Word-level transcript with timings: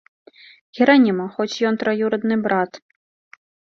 Гераніма, 0.77 1.27
хоць 1.37 1.61
ён 1.71 1.79
траюрадны 1.83 2.35
брат! 2.49 2.71